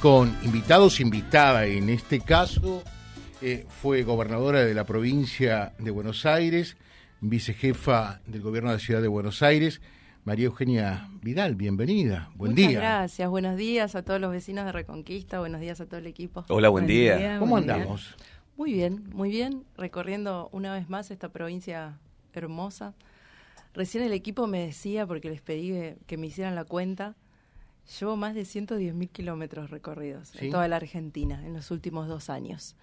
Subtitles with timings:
[0.00, 2.82] con invitados, invitada en este caso,
[3.42, 6.78] eh, fue gobernadora de la provincia de Buenos Aires,
[7.20, 9.82] vicejefa del gobierno de la ciudad de Buenos Aires,
[10.24, 12.30] María Eugenia Vidal, bienvenida.
[12.34, 12.80] Buen Muchas día.
[12.80, 16.46] Gracias, buenos días a todos los vecinos de Reconquista, buenos días a todo el equipo.
[16.48, 17.38] Hola, buen, día.
[17.38, 18.16] ¿Cómo andamos?
[18.56, 21.98] Muy bien, muy bien, recorriendo una vez más esta provincia
[22.32, 22.94] hermosa.
[23.74, 27.16] Recién el equipo me decía, porque les pedí que, que me hicieran la cuenta,
[27.98, 30.46] llevo más de 110 mil kilómetros recorridos ¿Sí?
[30.46, 32.76] en toda la Argentina en los últimos dos años.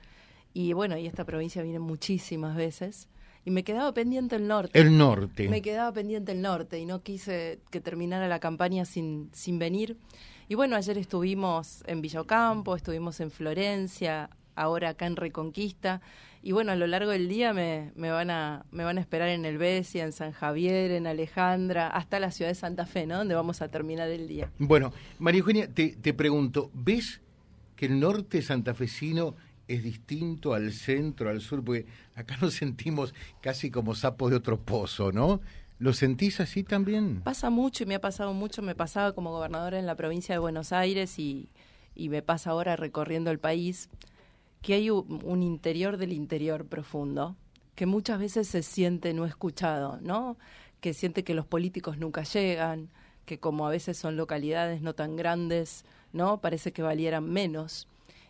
[0.54, 3.08] Y bueno, y esta provincia viene muchísimas veces.
[3.46, 4.78] Y me quedaba pendiente el norte.
[4.80, 5.48] El norte.
[5.48, 9.98] Me quedaba pendiente el norte y no quise que terminara la campaña sin, sin venir.
[10.50, 16.02] Y bueno, ayer estuvimos en Villocampo, estuvimos en Florencia, ahora acá en Reconquista.
[16.44, 19.30] Y bueno, a lo largo del día me, me van, a, me van a esperar
[19.30, 23.18] en El Besia, en San Javier, en Alejandra, hasta la ciudad de Santa Fe, ¿no?
[23.18, 24.52] Donde vamos a terminar el día.
[24.58, 27.22] Bueno, María Eugenia, te, te pregunto, ¿ves
[27.76, 29.36] que el norte santafesino
[29.68, 31.64] es distinto al centro, al sur?
[31.64, 31.86] Porque
[32.16, 35.42] acá nos sentimos casi como sapos de otro pozo, ¿no?
[35.80, 37.22] ¿Lo sentís así también?
[37.22, 40.40] Pasa mucho y me ha pasado mucho, me pasaba como gobernadora en la provincia de
[40.40, 41.50] Buenos Aires y,
[41.94, 43.90] y me pasa ahora recorriendo el país,
[44.62, 47.36] que hay un, interior del interior profundo,
[47.76, 50.38] que muchas veces se siente no escuchado, ¿no?
[50.82, 52.90] Que siente que los políticos nunca llegan,
[53.26, 56.42] que como a veces son localidades no tan grandes, ¿no?
[56.42, 57.88] Parece que valieran menos.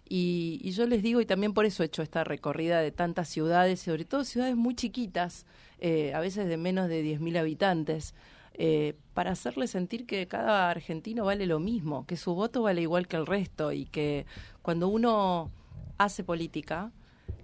[0.09, 3.27] Y, y, yo les digo, y también por eso he hecho esta recorrida de tantas
[3.27, 5.45] ciudades, sobre todo ciudades muy chiquitas,
[5.79, 8.15] eh, a veces de menos de 10.000 habitantes,
[8.59, 13.07] eh, para hacerles sentir que cada argentino vale lo mismo, que su voto vale igual
[13.07, 14.25] que el resto y que
[14.63, 15.51] cuando uno
[15.97, 16.91] hace política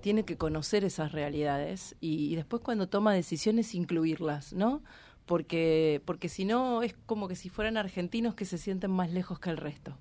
[0.01, 4.81] tiene que conocer esas realidades y, y después cuando toma decisiones incluirlas, ¿no?
[5.25, 9.39] Porque, porque si no es como que si fueran argentinos que se sienten más lejos
[9.39, 9.97] que el resto.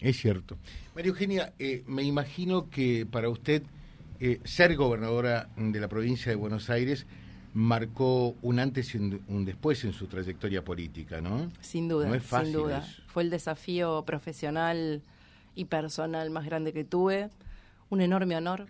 [0.00, 0.58] Es cierto.
[0.94, 3.62] María Eugenia, eh, me imagino que para usted
[4.20, 7.06] eh, ser gobernadora de la provincia de Buenos Aires
[7.54, 11.50] marcó un antes y un, después en su trayectoria política, ¿no?
[11.60, 12.78] Sin duda, no es fácil sin duda.
[12.78, 13.02] Eso.
[13.06, 15.02] Fue el desafío profesional
[15.54, 17.30] y personal más grande que tuve.
[17.92, 18.68] Un enorme honor,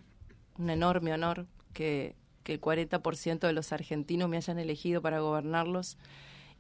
[0.58, 5.96] un enorme honor que, el 40% de los argentinos me hayan elegido para gobernarlos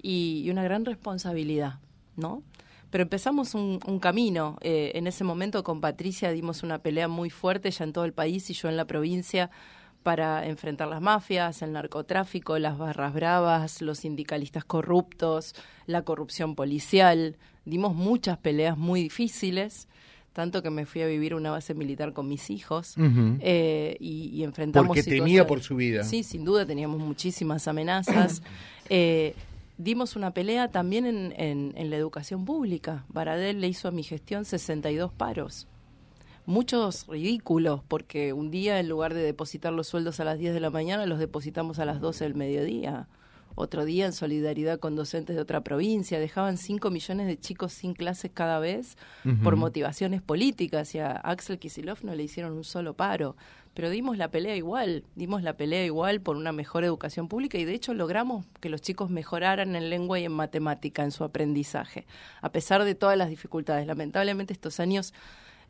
[0.00, 1.80] y, una gran responsabilidad,
[2.14, 2.44] ¿no?
[2.90, 4.58] pero empezamos un, un camino.
[4.60, 8.12] Eh, en ese momento con Patricia dimos una pelea muy fuerte ya en todo el
[8.12, 9.50] país y yo en la provincia
[10.04, 15.56] para enfrentar las mafias, el narcotráfico, las barras bravas, los sindicalistas corruptos,
[15.86, 17.38] la corrupción policial.
[17.64, 19.88] Dimos muchas peleas muy difíciles
[20.32, 23.38] tanto que me fui a vivir a una base militar con mis hijos uh -huh.
[23.40, 28.42] eh, y, y, enfrentamos porque temía por su vida sí sin duda teníamos muchísimas amenazas
[28.88, 29.34] eh,
[29.78, 33.04] dimos una pelea también en, en, en, la educación pública.
[33.08, 35.66] Baradel le hizo a mi gestión 62 paros.
[36.44, 40.60] Muchos ridículos, porque un día en lugar de depositar los sueldos a las 10 de
[40.60, 43.08] la mañana, los depositamos a las 12 del mediodía.
[43.54, 46.18] Otro día en solidaridad con docentes de otra provincia.
[46.18, 49.42] Dejaban 5 millones de chicos sin clases cada vez uh -huh.
[49.42, 53.36] por motivaciones políticas y a Axel Kisilov no le hicieron un solo paro
[53.74, 57.64] pero dimos la pelea igual, dimos la pelea igual por una mejor educación pública y
[57.64, 62.06] de hecho logramos que los chicos mejoraran en lengua y en matemática en su aprendizaje,
[62.42, 63.86] a pesar de todas las dificultades.
[63.86, 65.14] Lamentablemente estos años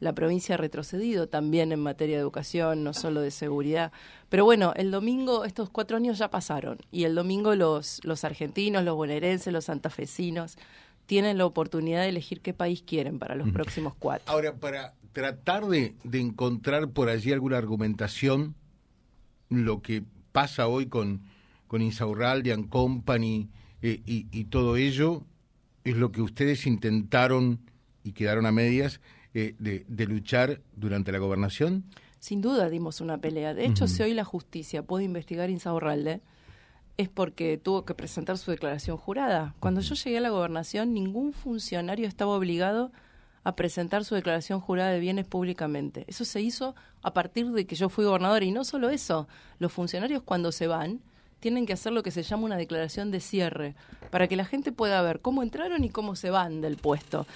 [0.03, 3.93] la provincia ha retrocedido también en materia de educación, no solo de seguridad.
[4.31, 8.83] Pero bueno, el domingo, estos cuatro años ya pasaron y el domingo los, los argentinos,
[8.83, 10.59] los bonaerenses, los santafesinos
[11.07, 14.25] tienen la oportunidad de elegir qué país quieren para los próximos cuatro.
[14.33, 18.57] Ahora, para tratar de, de, encontrar por allí alguna argumentación,
[19.51, 20.03] lo que
[20.33, 21.23] pasa hoy con,
[21.69, 23.51] con Insaurralde and Company
[23.83, 25.23] eh, y, y, todo ello,
[25.85, 27.61] es lo que ustedes intentaron
[28.03, 29.01] y quedaron a medias
[29.35, 31.85] eh, de, de, luchar durante la gobernación.
[32.19, 33.55] Sin duda dimos una pelea.
[33.55, 33.91] De hecho, uh -huh.
[33.91, 36.21] si hoy la justicia puede investigar Insaurralde,
[36.97, 39.55] es porque tuvo que presentar su declaración jurada.
[39.61, 42.93] Cuando yo llegué a la gobernación, ningún funcionario estaba obligado
[43.45, 46.05] a presentar su declaración jurada de bienes públicamente.
[46.07, 49.27] Eso se hizo a partir de que yo fui gobernadora y no solo eso,
[49.59, 51.01] los funcionarios cuando se van
[51.41, 53.75] tienen que hacer lo que se llama una declaración de cierre
[54.11, 57.27] para que la gente pueda ver cómo entraron y cómo se van del puesto.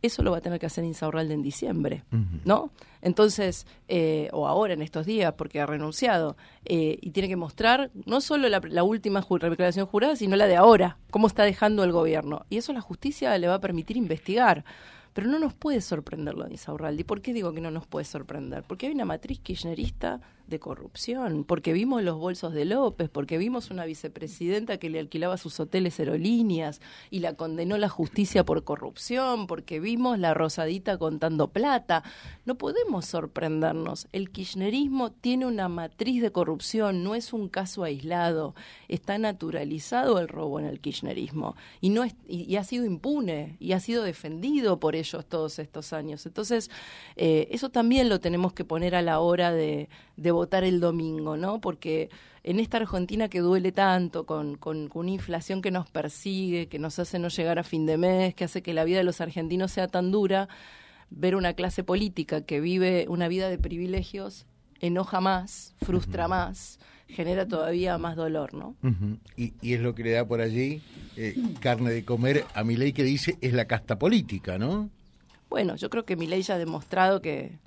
[0.00, 2.40] Eso lo va a tener que hacer Insaurralde en diciembre, uh -huh.
[2.44, 2.70] ¿no?
[3.02, 7.90] Entonces, eh, o ahora en estos días, porque ha renunciado, eh, y tiene que mostrar
[8.06, 11.84] no solo la, la última ju declaración jurada, sino la de ahora, cómo está dejando
[11.84, 12.44] el gobierno.
[12.50, 14.64] Y eso la justicia le va a permitir investigar
[15.14, 17.04] Pero no nos puede sorprender lo de Insaurralde.
[17.04, 18.62] ¿Por qué digo que no nos puede sorprender?
[18.62, 23.70] Porque hay una matriz kirchnerista de corrupción, porque vimos los bolsos de López, porque vimos
[23.70, 26.80] una vicepresidenta que le alquilaba sus hoteles aerolíneas
[27.10, 32.02] y la condenó la justicia por corrupción, porque vimos la Rosadita contando plata.
[32.46, 34.08] No podemos sorprendernos.
[34.12, 38.54] El kirchnerismo tiene una matriz de corrupción, no es un caso aislado.
[38.88, 43.72] Está naturalizado el robo en el kirchnerismo y no es, y, ha sido impune y
[43.72, 46.24] ha sido defendido por ellos todos estos años.
[46.24, 46.70] Entonces,
[47.16, 51.36] eh, eso también lo tenemos que poner a la hora de, de votar el domingo,
[51.36, 51.60] ¿no?
[51.60, 52.10] Porque
[52.42, 56.98] en esta Argentina que duele tanto, con, con, una inflación que nos persigue, que nos
[56.98, 59.70] hace no llegar a fin de mes, que hace que la vida de los argentinos
[59.70, 60.48] sea tan dura,
[61.10, 64.44] ver una clase política que vive una vida de privilegios
[64.80, 68.76] enoja más, frustra más, genera todavía más dolor, ¿no?
[69.36, 70.82] y, y, es lo que le da por allí
[71.16, 74.90] eh, carne de comer a mi ley que dice es la casta política, ¿no?
[75.48, 77.58] Bueno, yo creo que mi ley ya ha demostrado que,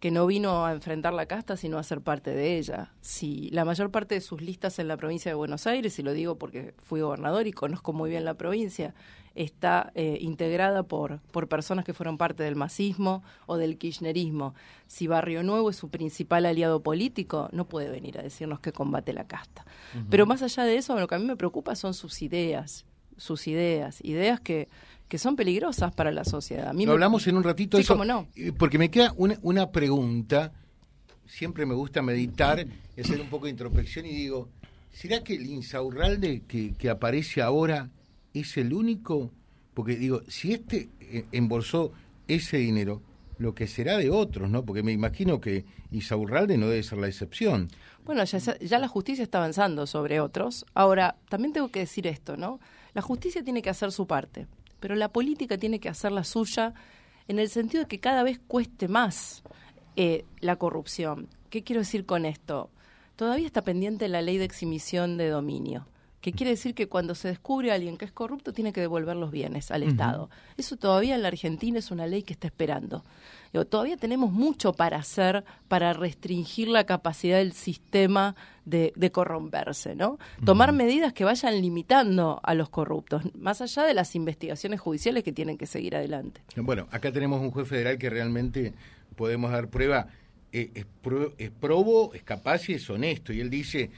[0.00, 2.90] que no vino a enfrentar la casta, sino a ser parte de ella.
[3.02, 6.14] Si la mayor parte de sus listas en la provincia de Buenos Aires, y lo
[6.14, 8.94] digo porque fui gobernador y conozco muy bien la provincia,
[9.34, 14.54] está eh, integrada por, por personas que fueron parte del masismo o del kirchnerismo.
[14.86, 19.12] Si Barrio Nuevo es su principal aliado político, no puede venir a decirnos que combate
[19.12, 19.66] la casta.
[20.08, 22.86] Pero más allá de eso, lo que a mí me preocupa son sus ideas,
[23.18, 24.68] sus ideas, ideas que
[25.10, 26.72] que son peligrosas para la sociedad.
[26.72, 27.76] Lo hablamos en un ratito.
[27.76, 28.28] Sí, eso, no.
[28.36, 30.52] Eh, porque me queda una, una pregunta.
[31.26, 32.64] Siempre me gusta meditar
[32.96, 34.48] y hacer un poco de introspección y digo,
[34.92, 37.90] ¿será que el insaurralde que, que aparece ahora
[38.34, 39.32] es el único?
[39.74, 41.92] Porque digo, si este eh, embolsó
[42.28, 43.02] ese dinero,
[43.38, 44.64] lo que será de otros, ¿no?
[44.64, 47.68] Porque me imagino que Insaurralde no debe ser la excepción.
[48.04, 50.66] Bueno, ya, ya la justicia está avanzando sobre otros.
[50.72, 52.60] Ahora, también tengo que decir esto, ¿no?
[52.94, 54.46] La justicia tiene que hacer su parte
[54.80, 56.74] pero la política tiene que hacer la suya
[57.28, 59.42] en el sentido de que cada vez cueste más
[59.96, 61.28] eh, la corrupción.
[61.50, 62.70] ¿Qué quiero decir con esto?
[63.16, 65.86] Todavía está pendiente la ley de exhibición de dominio
[66.20, 69.16] que quiere decir que cuando se descubre a alguien que es corrupto tiene que devolver
[69.16, 70.28] los bienes al Estado.
[70.56, 73.04] Eso todavía en la Argentina es una ley que está esperando.
[73.68, 80.18] todavía tenemos mucho para hacer para restringir la capacidad del sistema de, corromperse, ¿no?
[80.44, 85.32] Tomar medidas que vayan limitando a los corruptos, más allá de las investigaciones judiciales que
[85.32, 86.42] tienen que seguir adelante.
[86.56, 88.74] Bueno, acá tenemos un juez federal que realmente
[89.16, 90.08] podemos dar prueba
[90.52, 90.86] eh, es,
[91.38, 93.32] es, probo, es capaz y es honesto.
[93.32, 93.90] Y él dice,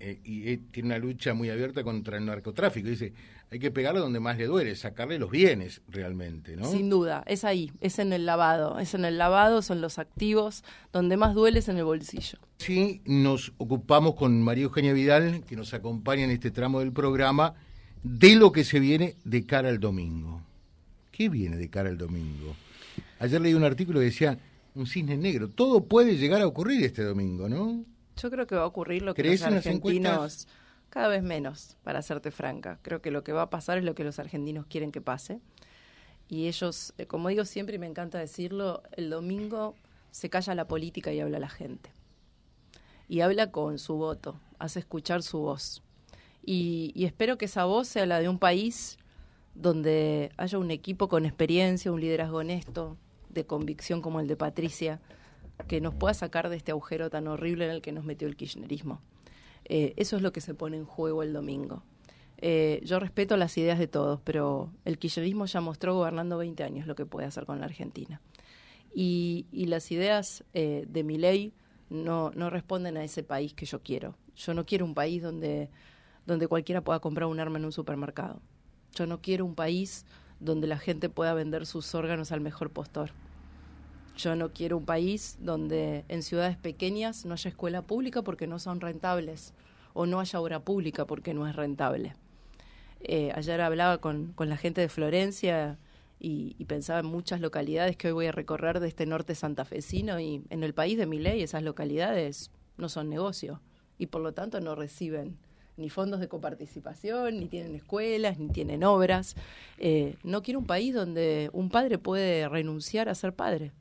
[0.00, 3.12] eh, y tiene una lucha muy abierta contra el narcotráfico, dice,
[3.50, 6.70] hay que pegarle donde más le duele, sacarle los bienes realmente, ¿no?
[6.70, 10.64] Sin duda, es ahí, es en el lavado, es en el lavado, son los activos,
[10.92, 12.38] donde más duele es en el bolsillo.
[12.58, 17.54] Sí, nos ocupamos con María Eugenia Vidal, que nos acompaña en este tramo del programa,
[18.02, 20.42] de lo que se viene de cara al domingo.
[21.12, 22.56] ¿Qué viene de cara al domingo?
[23.20, 24.38] Ayer leí un artículo que decía,
[24.76, 25.48] un cisne negro.
[25.48, 27.84] Todo puede llegar a ocurrir este domingo, ¿no?
[28.16, 30.46] Yo creo que va a ocurrir lo que los argentinos
[30.90, 32.78] cada vez menos, para serte franca.
[32.82, 35.40] Creo que lo que va a pasar es lo que los argentinos quieren que pase.
[36.28, 39.74] Y ellos, eh, como digo siempre y me encanta decirlo, el domingo
[40.10, 41.90] se calla la política y habla la gente.
[43.08, 45.82] Y habla con su voto, hace escuchar su voz.
[46.44, 48.98] Y, y espero que esa voz sea la de un país
[49.54, 52.96] donde haya un equipo con experiencia, un liderazgo honesto,
[53.36, 55.00] de convicción como el de Patricia,
[55.68, 58.36] que nos pueda sacar de este agujero tan horrible en el que nos metió el
[58.36, 59.00] kirchnerismo.
[59.64, 61.82] Eh, eso es lo que se pone en juego el domingo.
[62.38, 66.86] Eh, yo respeto las ideas de todos, pero el kirchnerismo ya mostró gobernando 20 años
[66.86, 68.20] lo que puede hacer con la Argentina.
[68.94, 71.52] Y, las ideas eh, de mi ley
[71.90, 74.16] no, no responden a ese país que yo quiero.
[74.34, 75.68] Yo no quiero un país donde,
[76.26, 78.40] donde cualquiera pueda comprar un arma en un supermercado.
[78.94, 80.06] Yo no quiero un país
[80.40, 83.10] donde la gente pueda vender sus órganos al mejor postor.
[84.16, 88.58] Yo no quiero un país donde en ciudades pequeñas no haya escuela pública porque no
[88.58, 89.52] son rentables
[89.92, 92.14] o no haya obra pública porque no es rentable.
[93.00, 95.78] Eh, ayer hablaba con, la gente de Florencia
[96.18, 100.42] y, pensaba en muchas localidades que hoy voy a recorrer de este norte santafesino y
[100.48, 103.60] en el país de mi ley esas localidades no son negocio
[103.98, 105.36] y por lo tanto no reciben
[105.76, 109.36] ni fondos de coparticipación, ni tienen escuelas, ni tienen obras.
[109.76, 113.72] Eh, no quiero un país donde un padre puede renunciar a ser padre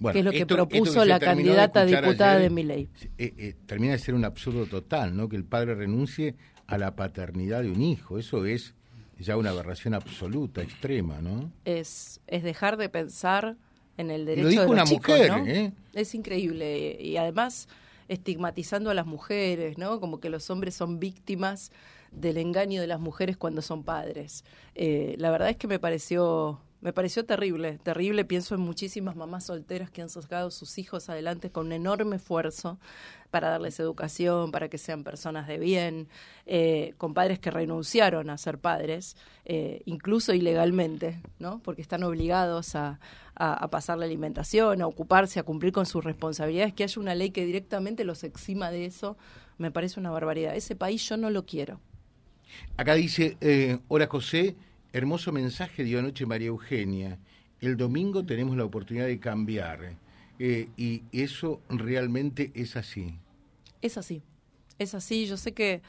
[0.00, 2.88] que es lo que propuso la candidata diputada de mi ley.
[3.18, 5.28] Eh, eh, termina de ser un absurdo total, ¿no?
[5.28, 6.36] Que el padre renuncie
[6.66, 8.18] a la paternidad de un hijo.
[8.18, 8.74] Eso es
[9.18, 11.50] ya una aberración absoluta, extrema, ¿no?
[11.64, 13.56] Es, es dejar de pensar
[13.96, 15.72] en el derecho de los una mujer, ¿eh?
[15.94, 16.96] Es increíble.
[17.00, 17.68] Y además
[18.06, 20.00] estigmatizando a las mujeres, ¿no?
[20.00, 21.72] Como que los hombres son víctimas
[22.12, 24.44] del engaño de las mujeres cuando son padres.
[24.74, 28.24] la verdad es que me pareció me pareció terrible, terrible.
[28.24, 32.78] Pienso en muchísimas mamás solteras que han sacado sus hijos adelante con un enorme esfuerzo
[33.30, 36.08] para darles educación, para que sean personas de bien,
[36.46, 41.60] eh, con padres que renunciaron a ser padres, eh, incluso ilegalmente, ¿no?
[41.64, 43.00] Porque están obligados a,
[43.34, 46.74] a, pasar la alimentación, a ocuparse, a cumplir con sus responsabilidades.
[46.74, 49.16] Que haya una ley que directamente los exima de eso,
[49.58, 50.54] me parece una barbaridad.
[50.54, 51.80] Ese país yo no lo quiero.
[52.76, 54.56] Acá dice, eh, hola José,
[54.92, 57.18] hermoso mensaje dio anoche María Eugenia.
[57.60, 59.96] El domingo tenemos la oportunidad de cambiar.
[60.38, 63.18] Eh, y eso realmente es así.
[63.82, 64.22] Es así,
[64.78, 65.26] es así.
[65.26, 65.82] Yo sé que,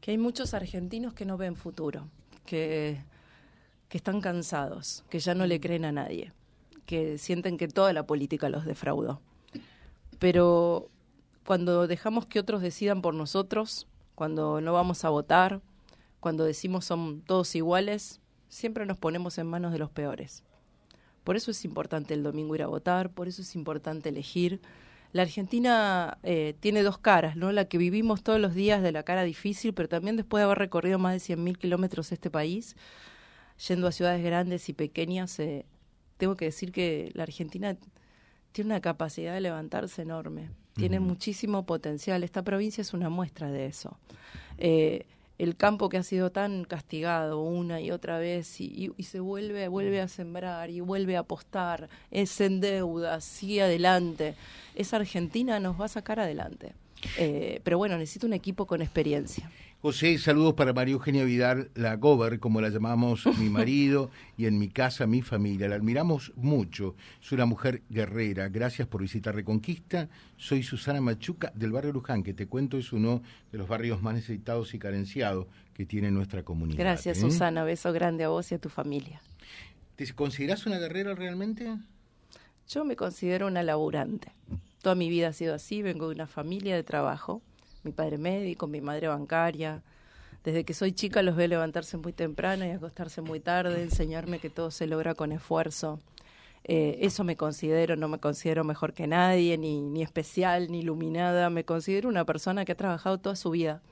[0.00, 2.08] que hay muchos argentinos que no ven futuro,
[2.46, 3.02] que,
[3.88, 6.32] que están cansados, que ya no le creen a nadie,
[6.86, 9.20] que sienten que toda la política los defraudó.
[10.18, 10.88] Pero
[11.44, 15.62] cuando dejamos que otros decidan por nosotros, cuando no vamos a votar,
[16.20, 20.42] cuando decimos son todos iguales, siempre nos ponemos en manos de los peores.
[21.24, 24.60] Por eso es importante el domingo ir a votar, por eso es importante elegir.
[25.12, 27.52] La Argentina eh, tiene dos caras, ¿no?
[27.52, 30.58] La que vivimos todos los días de la cara difícil, pero también después de haber
[30.58, 32.76] recorrido más de 100.000 kilómetros este país,
[33.68, 35.66] yendo a ciudades grandes y pequeñas, eh,
[36.16, 37.76] tengo que decir que la Argentina
[38.52, 42.24] tiene una capacidad de levantarse enorme, tiene muchísimo potencial.
[42.24, 43.98] Esta provincia es una muestra de eso.
[44.58, 45.06] Eh,
[45.40, 50.02] el campo que ha sido tan castigado una y otra vez y, se vuelve, vuelve
[50.02, 54.34] a sembrar y vuelve a apostar, es en deuda, sigue adelante.
[54.74, 56.74] Esa Argentina nos va a sacar adelante.
[57.16, 59.50] Eh, pero bueno, necesito un equipo con experiencia.
[59.82, 64.58] José, saludos para María Eugenia Vidal, la Gober, como la llamamos mi marido y en
[64.58, 65.68] mi casa mi familia.
[65.68, 66.96] La admiramos mucho.
[67.22, 68.50] Es una mujer guerrera.
[68.50, 70.10] Gracias por visitar Reconquista.
[70.36, 74.14] Soy Susana Machuca del barrio Luján, que te cuento es uno de los barrios más
[74.14, 76.78] necesitados y carenciados que tiene nuestra comunidad.
[76.78, 77.20] Gracias, ¿eh?
[77.22, 77.64] Susana.
[77.64, 79.22] Beso grande a vos y a tu familia.
[79.96, 81.74] ¿Te consideras una guerrera realmente?
[82.68, 84.32] Yo me considero una laburante.
[84.82, 85.82] Toda mi vida ha sido así.
[85.82, 87.42] Vengo de una familia de trabajo
[87.82, 89.82] mi padre médico, mi madre bancaria.
[90.44, 94.50] Desde que soy chica los veo levantarse muy temprano y acostarse muy tarde, enseñarme que
[94.50, 96.00] todo se logra con esfuerzo.
[96.64, 101.50] Eh, eso me considero, no me considero mejor que nadie, ni, ni especial, ni iluminada.
[101.50, 103.82] Me considero una persona que ha trabajado toda su vida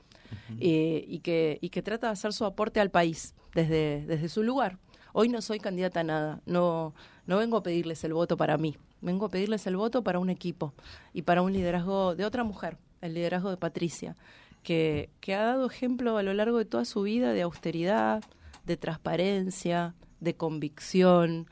[0.59, 4.43] eh, y, que, y que trata de hacer su aporte al país desde, desde su
[4.43, 4.77] lugar.
[5.13, 6.93] Hoy no soy candidata a nada, no,
[7.25, 10.29] no vengo a pedirles el voto para mí, vengo a pedirles el voto para un
[10.29, 10.73] equipo
[11.13, 14.15] y para un liderazgo de otra mujer, el liderazgo de Patricia,
[14.63, 18.23] que, que ha dado ejemplo a lo largo de toda su vida de austeridad,
[18.65, 21.47] de transparencia, de convicción,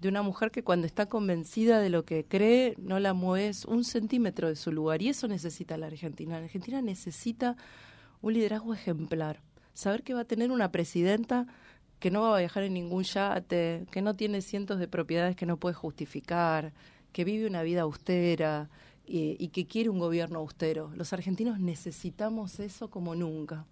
[0.00, 3.84] de una mujer que cuando está convencida de lo que cree no la mueves un
[3.84, 5.02] centímetro de su lugar.
[5.02, 6.38] Y eso necesita la Argentina.
[6.38, 7.56] La Argentina necesita
[8.22, 9.40] un liderazgo ejemplar.
[9.74, 11.46] Saber que va a tener una presidenta
[12.00, 15.46] que no va a viajar en ningún yate, que no tiene cientos de propiedades que
[15.46, 16.72] no puede justificar,
[17.12, 18.68] que vive una vida austera,
[19.12, 20.92] y que quiere un gobierno austero.
[20.94, 23.66] Los argentinos necesitamos eso como nunca.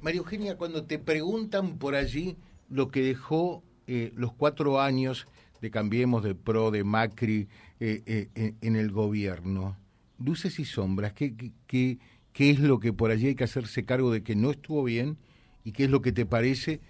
[0.00, 2.36] María Eugenia, cuando te preguntan por allí
[2.68, 5.26] lo que dejó eh, los cuatro años
[5.60, 7.48] de Cambiemos, de PRO, de Macri
[7.80, 9.76] eh, eh, en el gobierno,
[10.18, 11.34] luces y sombras, ¿qué,
[11.66, 11.98] qué,
[12.32, 15.18] qué es lo que por allí hay que hacerse cargo de que no estuvo bien
[15.64, 16.80] y qué es lo que te parece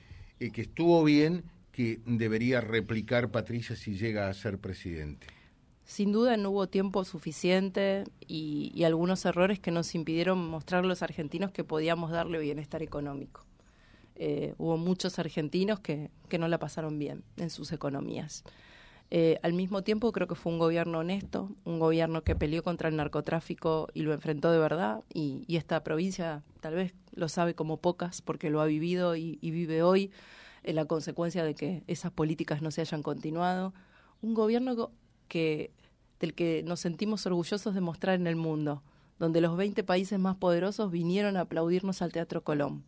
[0.51, 5.27] que estuvo bien que debería replicar Patricia si llega a ser presidente?
[5.85, 11.03] Sin duda no hubo tiempo suficiente y, algunos errores que nos impidieron mostrar a los
[11.03, 13.45] argentinos que podíamos darle bienestar económico.
[14.15, 18.45] Eh, hubo muchos argentinos que, que, no la pasaron bien en sus economías.
[19.15, 22.89] Eh, al mismo tiempo creo que fue un gobierno honesto, un gobierno que peleó contra
[22.89, 27.77] el narcotráfico y lo enfrentó de verdad y, esta provincia tal vez lo sabe como
[27.77, 30.11] pocas porque lo ha vivido y, vive hoy
[30.63, 33.75] en la consecuencia de que esas políticas no se hayan continuado.
[34.23, 34.91] Un gobierno
[35.29, 35.73] que,
[36.19, 38.83] del que nos sentimos orgullosos de mostrar en el mundo,
[39.19, 42.83] donde los 20 países más poderosos vinieron a aplaudirnos al Teatro Colón.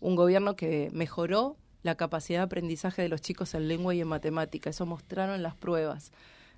[0.00, 4.08] Un gobierno que mejoró la capacidad de aprendizaje de los chicos en lengua y en
[4.08, 4.70] matemática.
[4.70, 6.12] Eso mostraron las pruebas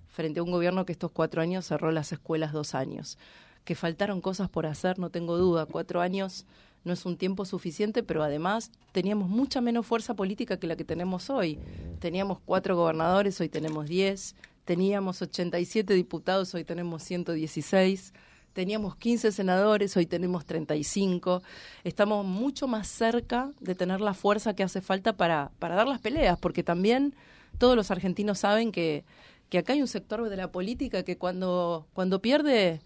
[0.09, 3.19] frente a un gobierno que estos cuatro años cerró las escuelas dos años.
[3.65, 5.67] Que faltaron cosas por hacer, no tengo duda.
[5.67, 6.47] Cuatro años
[6.85, 10.85] no es un tiempo suficiente, pero además teníamos mucha menos fuerza política que la que
[10.85, 11.59] tenemos hoy.
[12.01, 18.13] Teníamos cuatro gobernadores, hoy tenemos diez teníamos 87 diputados, hoy tenemos 116,
[18.53, 21.43] teníamos 15 senadores, hoy tenemos 35.
[21.85, 26.01] Estamos mucho más cerca de tener la fuerza que hace falta para, para dar las
[26.01, 27.15] peleas, porque también
[27.59, 29.05] todos los argentinos saben que,
[29.49, 32.81] que acá hay un sector de la política que cuando, cuando pierde...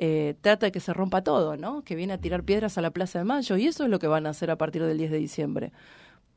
[0.00, 1.82] Eh, trata de que se rompa todo, ¿no?
[1.82, 4.06] Que viene a tirar piedras a la Plaza de Mayo y eso es lo que
[4.06, 5.72] van a hacer a partir del 10 de diciembre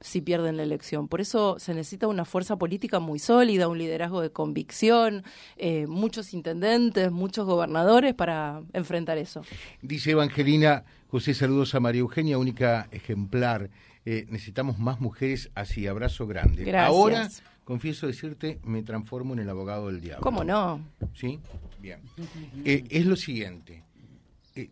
[0.01, 1.07] si pierden la elección.
[1.07, 5.23] Por eso se necesita una fuerza política muy sólida, un liderazgo de convicción,
[5.57, 9.43] eh, muchos intendentes, muchos gobernadores para enfrentar eso.
[9.81, 13.69] Dice Evangelina, José, saludos a María Eugenia, única ejemplar.
[14.05, 16.63] Eh, necesitamos más mujeres, así, abrazo grande.
[16.63, 16.89] Gracias.
[16.89, 17.29] Ahora,
[17.63, 20.23] confieso decirte, me transformo en el abogado del diablo.
[20.23, 20.81] ¿Cómo no?
[21.13, 21.39] ¿Sí?
[21.79, 21.99] Bien.
[22.65, 23.83] Eh, es lo siguiente.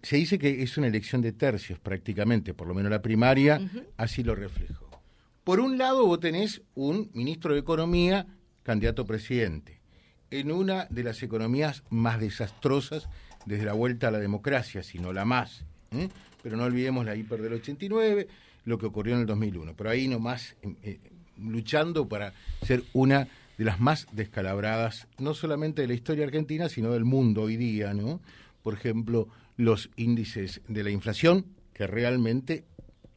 [0.02, 3.62] se dice que es una elección de tercios prácticamente, por lo menos la primaria,
[3.96, 4.89] así lo reflejo.
[5.44, 8.28] Por un lado, vos tenés un ministro de Economía,
[8.64, 9.80] candidato a presidente,
[10.32, 13.08] en una de las economías más desastrosas
[13.46, 15.66] desde la vuelta a la democracia, si no la más.
[15.92, 16.10] ¿eh?
[16.44, 18.28] Pero no olvidemos la hiper del 89,
[18.66, 19.74] lo que ocurrió en el 2001.
[19.76, 21.00] Pero ahí nomás eh,
[21.38, 23.28] luchando para ser una
[23.58, 27.94] de las más descalabradas, no solamente de la historia argentina, sino del mundo hoy día,
[27.94, 28.22] ¿no?
[28.64, 29.28] Por ejemplo,
[29.58, 32.64] los índices de la inflación, que realmente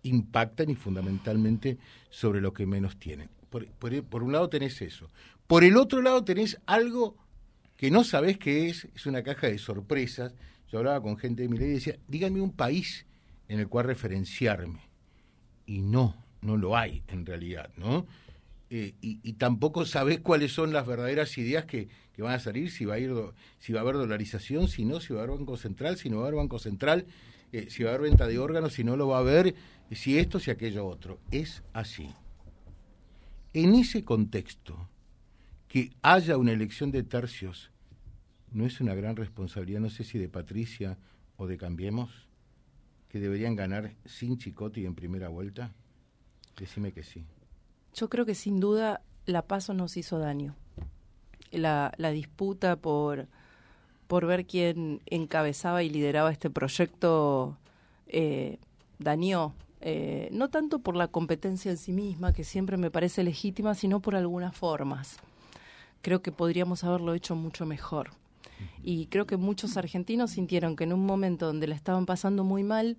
[0.02, 1.78] impactan y fundamentalmente
[2.10, 3.28] sobre lo que menos tienen.
[3.50, 5.10] Por, un lado tenés eso.
[5.46, 7.16] Por el otro lado tenés algo
[7.76, 10.34] que no sabés qué es, es una caja de sorpresas.
[10.70, 13.04] Yo hablaba con gente de mi ley y decía, díganme un país
[13.48, 14.80] en el cual referenciarme.
[15.66, 18.06] Y no, no lo hay en realidad, ¿no?
[18.70, 22.86] Eh, y, tampoco sabés cuáles son las verdaderas ideas que, que, van a salir, si
[22.86, 23.12] va a ir,
[23.58, 26.16] si va a haber dolarización, si no, si va a haber banco central, si no
[26.16, 27.04] va a haber banco central,
[27.68, 29.54] si va a haber venta de órganos, si no lo va a haber,
[29.90, 31.18] si esto, si aquello otro.
[31.30, 32.10] Es así.
[33.52, 34.88] En ese contexto,
[35.68, 37.70] que haya una elección de tercios,
[38.50, 40.98] ¿no es una gran responsabilidad, no sé si de Patricia
[41.36, 42.28] o de Cambiemos,
[43.08, 45.72] que deberían ganar sin chicote y en primera vuelta?
[46.58, 47.24] Decime que sí.
[47.94, 50.56] Yo creo que sin duda la paso nos hizo daño.
[51.50, 53.28] La, la disputa por,
[54.12, 57.56] por ver quién encabezaba y lideraba este proyecto
[58.08, 58.58] eh,
[58.98, 63.74] dañó eh, no tanto por la competencia en sí misma, que siempre me parece legítima,
[63.74, 65.16] sino por algunas formas.
[66.02, 68.10] Creo que podríamos haberlo hecho mucho mejor.
[68.82, 72.64] Y creo que muchos argentinos sintieron que en un momento donde la estaban pasando muy
[72.64, 72.98] mal,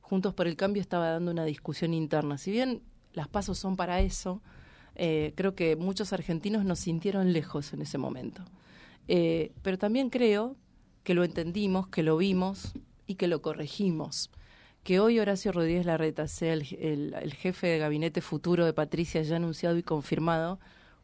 [0.00, 2.38] Juntos por el Cambio estaba dando una discusión interna.
[2.38, 2.80] Si bien
[3.12, 4.40] las pasos son para eso,
[4.94, 8.46] eh, creo que muchos argentinos nos sintieron lejos en ese momento.
[9.08, 10.56] Eh, pero también creo
[11.02, 12.72] que lo entendimos, que lo vimos
[13.06, 14.30] y que lo corregimos
[14.84, 19.78] que hoy Horacio Rodríguez Larreta sea el, jefe de gabinete futuro de Patricia ya anunciado
[19.78, 20.60] y confirmado,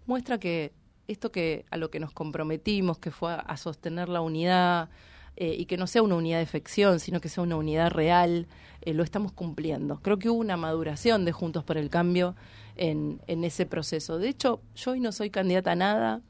[0.06, 0.72] muestra que
[1.08, 4.90] esto que a lo que nos comprometimos, que fue a, sostener la unidad
[5.36, 8.46] eh, y que no sea una unidad de ficción, sino que sea una unidad real,
[8.82, 10.00] eh, lo estamos cumpliendo.
[10.02, 12.36] Creo que hubo una maduración de Juntos por el Cambio
[12.76, 14.18] en, en ese proceso.
[14.18, 16.22] De hecho, yo hoy no soy candidata a nada,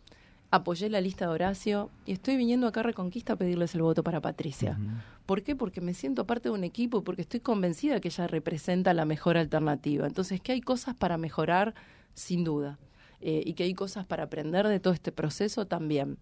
[0.50, 4.02] apoyé la lista de Horacio y estoy viniendo acá a Reconquista a pedirles el voto
[4.02, 4.78] para Patricia.
[5.26, 5.54] ¿Por qué?
[5.54, 9.04] Porque me siento parte de un equipo y porque estoy convencida que ella representa la
[9.04, 10.06] mejor alternativa.
[10.06, 11.74] Entonces, que hay cosas para mejorar,
[12.14, 12.78] sin duda.
[13.20, 16.16] Eh, y que hay cosas para aprender de todo este proceso también.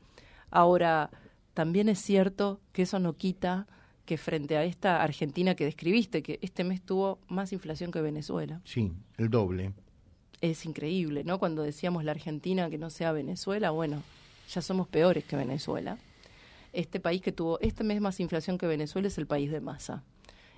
[0.51, 1.11] Ahora,
[1.55, 3.67] también es cierto que eso no quita
[4.05, 8.61] que frente a esta Argentina que describiste, que este mes tuvo más inflación que Venezuela.
[8.65, 9.73] Sí, el doble.
[10.41, 11.39] Es increíble, ¿no?
[11.39, 14.03] Cuando decíamos la Argentina que no sea Venezuela, bueno,
[14.49, 15.99] ya somos peores que Venezuela.
[16.73, 20.03] Este país que tuvo este mes más inflación que Venezuela es el país de masa.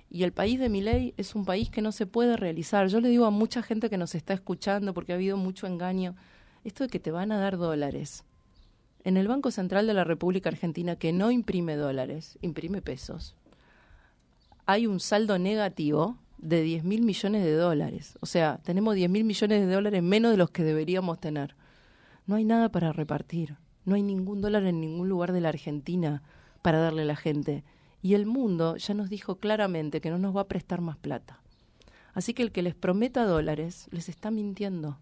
[0.09, 2.87] Y el país de Miley es un país que no se puede realizar.
[2.87, 6.15] Yo le digo a mucha gente que nos está escuchando, porque ha habido mucho engaño,
[6.65, 8.25] esto de que te van a dar dólares.
[9.03, 13.35] En el Banco Central de la República Argentina, que no imprime dólares, imprime pesos,
[14.65, 18.17] hay un saldo negativo de 10 mil millones de dólares.
[18.19, 21.55] O sea, tenemos 10 mil millones de dólares menos de los que deberíamos tener.
[22.25, 23.57] No hay nada para repartir.
[23.91, 26.23] No hay ningún dólar en ningún lugar de la Argentina
[26.61, 27.65] para darle a la gente.
[28.01, 31.41] Y el mundo ya nos dijo claramente que no nos va a prestar más plata.
[32.13, 34.97] Así que el que les prometa dólares les está mintiendo.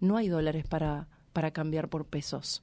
[0.00, 2.62] No hay dólares para, para cambiar por pesos.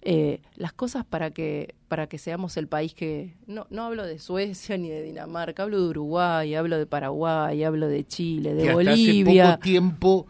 [0.00, 4.18] Eh, las cosas para que para que seamos el país que no no hablo de
[4.18, 9.44] Suecia ni de Dinamarca hablo de Uruguay hablo de Paraguay hablo de Chile de Bolivia
[9.44, 10.26] hace poco tiempo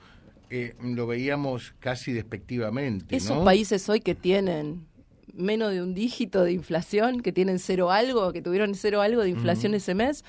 [0.54, 3.16] eh, lo veíamos casi despectivamente.
[3.16, 4.86] Esos países hoy que tienen
[5.32, 9.30] menos de un dígito de inflación, que tienen cero algo, que tuvieron cero algo de
[9.30, 10.24] inflación ese mes,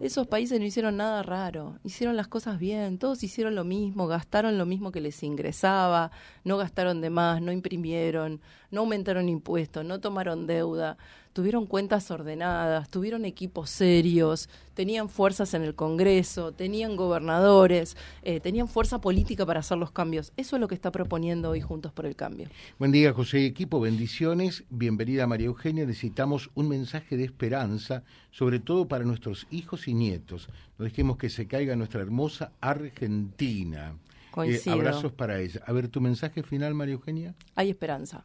[0.00, 4.56] esos países no hicieron nada raro, hicieron las cosas bien, todos hicieron lo mismo, gastaron
[4.56, 6.10] lo mismo que les ingresaba,
[6.44, 10.96] no gastaron de más, no imprimieron, no aumentaron impuestos, no tomaron deuda
[11.36, 18.68] tuvieron cuentas ordenadas, tuvieron equipos serios, tenían fuerzas en el Congreso, tenían gobernadores, eh, tenían
[18.68, 20.32] fuerza política para hacer los cambios.
[20.38, 22.48] Eso es lo que está proponiendo hoy Juntos por el Cambio.
[22.78, 24.64] Buen día, José Equipo, bendiciones.
[24.70, 25.84] Bienvenida, María Eugenia.
[25.84, 30.48] Necesitamos un mensaje de esperanza, sobre todo para nuestros hijos y nietos.
[30.78, 33.94] No dejemos que se caiga nuestra hermosa Argentina.
[34.30, 34.74] coincido.
[34.74, 35.60] abrazos para ella.
[35.66, 37.34] A ver, tu mensaje final, María Eugenia.
[37.56, 38.24] Hay esperanza.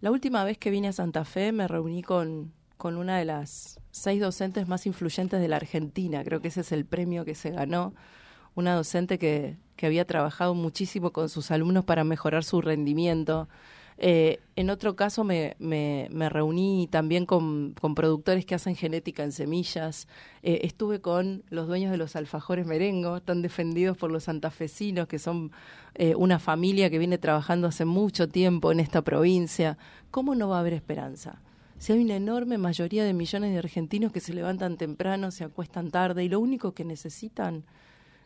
[0.00, 3.80] La última vez que vine a Santa Fe me reuní con, con una de las
[3.90, 6.22] seis docentes más influyentes de la Argentina.
[6.22, 7.94] Creo que ese es el premio que se ganó.
[8.54, 13.48] Una docente que, que había trabajado muchísimo con sus alumnos para mejorar su rendimiento.
[13.98, 19.32] Eh, en otro caso me, me, reuní también con, con, productores que hacen genética en
[19.32, 20.06] semillas.
[20.42, 25.18] Eh, estuve con los dueños de los alfajores merengo, tan defendidos por los santafesinos, que
[25.18, 25.50] son
[25.94, 29.78] eh, una familia que viene trabajando hace mucho tiempo en esta provincia.
[30.10, 31.40] ¿Cómo no va a haber esperanza?
[31.78, 35.90] Si hay una enorme mayoría de millones de argentinos que se levantan temprano, se acuestan
[35.90, 37.64] tarde y lo único que necesitan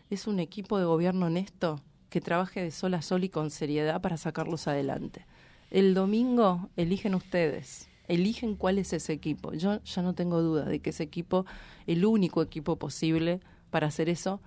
[0.09, 1.80] es un equipo de gobierno honesto
[2.11, 5.26] que trabaje de sol a sol y con seriedad para sacarlos adelante.
[5.70, 9.52] El domingo eligen ustedes, eligen cuál es ese equipo.
[9.52, 11.46] Yo ya no tengo duda de que ese equipo,
[11.87, 13.38] el único equipo posible
[13.70, 14.40] para hacer eso,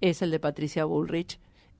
[0.00, 1.38] es el de Patricia Bullrich.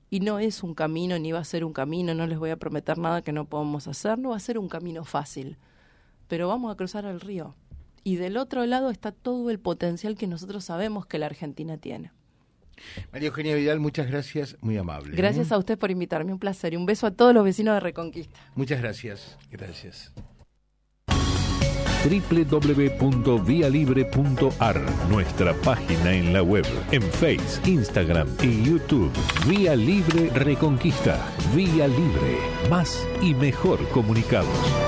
[0.09, 2.55] Y no es un camino, ni va a ser un camino, no les voy a
[2.55, 5.57] prometer nada que no podamos hacer, no va a ser un camino fácil.
[6.29, 7.53] Pero vamos a cruzar el río.
[8.05, 12.11] Y del otro lado está todo el potencial que nosotros sabemos que la Argentina tiene.
[13.11, 15.15] María Eugenia Vidal, muchas gracias, muy amable.
[15.15, 16.73] Gracias a usted por invitarme, un placer.
[16.73, 18.39] Y un beso a todos los vecinos de Reconquista.
[18.55, 19.37] Muchas gracias.
[19.51, 20.13] Gracias
[22.05, 29.11] www.vialibre.ar, nuestra página en la web, en Face, Instagram y YouTube.
[29.47, 31.19] Vía Libre Reconquista.
[31.55, 32.37] Vía Libre.
[32.69, 34.84] Más y mejor comunicados.